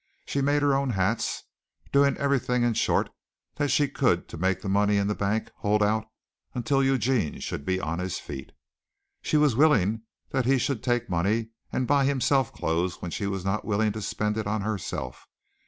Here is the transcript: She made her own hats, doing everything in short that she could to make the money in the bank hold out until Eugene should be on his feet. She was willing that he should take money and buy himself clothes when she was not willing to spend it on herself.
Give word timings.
She 0.25 0.41
made 0.41 0.63
her 0.63 0.73
own 0.73 0.89
hats, 0.89 1.43
doing 1.91 2.17
everything 2.17 2.63
in 2.63 2.73
short 2.73 3.11
that 3.57 3.69
she 3.69 3.87
could 3.87 4.27
to 4.29 4.35
make 4.39 4.61
the 4.63 4.67
money 4.67 4.97
in 4.97 5.05
the 5.05 5.13
bank 5.13 5.51
hold 5.57 5.83
out 5.83 6.07
until 6.55 6.83
Eugene 6.83 7.39
should 7.39 7.65
be 7.67 7.79
on 7.79 7.99
his 7.99 8.17
feet. 8.17 8.51
She 9.21 9.37
was 9.37 9.55
willing 9.55 10.01
that 10.31 10.47
he 10.47 10.57
should 10.57 10.81
take 10.81 11.07
money 11.07 11.49
and 11.71 11.85
buy 11.85 12.05
himself 12.05 12.51
clothes 12.51 12.99
when 12.99 13.11
she 13.11 13.27
was 13.27 13.45
not 13.45 13.63
willing 13.63 13.91
to 13.91 14.01
spend 14.01 14.39
it 14.39 14.47
on 14.47 14.61
herself. 14.61 15.27